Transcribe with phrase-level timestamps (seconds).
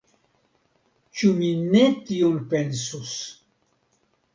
[1.21, 3.17] Ĉu mi ne tion pensus!